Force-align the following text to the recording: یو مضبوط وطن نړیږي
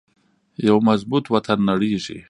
یو 0.67 0.77
مضبوط 0.87 1.25
وطن 1.33 1.57
نړیږي 1.69 2.17